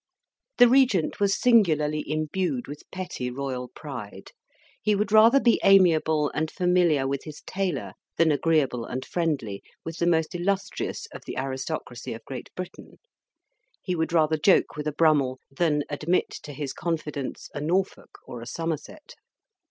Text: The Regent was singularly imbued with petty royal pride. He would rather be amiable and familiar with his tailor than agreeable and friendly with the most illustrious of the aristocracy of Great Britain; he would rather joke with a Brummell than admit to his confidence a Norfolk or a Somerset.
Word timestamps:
The 0.57 0.67
Regent 0.67 1.19
was 1.19 1.39
singularly 1.39 2.03
imbued 2.09 2.67
with 2.67 2.89
petty 2.91 3.29
royal 3.29 3.67
pride. 3.67 4.31
He 4.81 4.95
would 4.95 5.11
rather 5.11 5.39
be 5.39 5.61
amiable 5.63 6.31
and 6.33 6.49
familiar 6.49 7.07
with 7.07 7.23
his 7.23 7.41
tailor 7.41 7.93
than 8.17 8.31
agreeable 8.31 8.83
and 8.83 9.05
friendly 9.05 9.61
with 9.85 9.99
the 9.99 10.07
most 10.07 10.33
illustrious 10.33 11.05
of 11.13 11.25
the 11.27 11.37
aristocracy 11.37 12.13
of 12.13 12.25
Great 12.25 12.49
Britain; 12.55 12.97
he 13.79 13.95
would 13.95 14.11
rather 14.11 14.37
joke 14.37 14.75
with 14.75 14.87
a 14.87 14.91
Brummell 14.91 15.37
than 15.51 15.83
admit 15.87 16.31
to 16.41 16.51
his 16.51 16.73
confidence 16.73 17.49
a 17.53 17.61
Norfolk 17.61 18.17
or 18.25 18.41
a 18.41 18.47
Somerset. 18.47 19.13